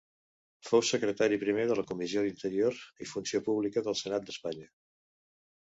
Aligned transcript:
Fou 0.69 0.79
secretari 0.87 1.37
primer 1.43 1.65
de 1.73 1.77
la 1.81 1.85
Comissió 1.91 2.25
d'Interior 2.25 2.81
i 3.07 3.11
Funció 3.13 3.45
Pública 3.51 3.87
del 3.91 4.01
Senat 4.03 4.29
d'Espanya. 4.31 4.69